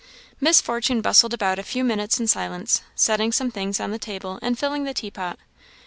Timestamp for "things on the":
3.51-3.99